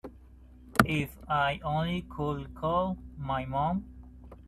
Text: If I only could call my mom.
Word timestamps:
If 0.87 1.15
I 1.29 1.59
only 1.63 2.07
could 2.09 2.55
call 2.55 2.97
my 3.19 3.45
mom. 3.45 3.85